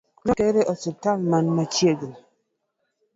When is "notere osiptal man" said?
0.25-1.45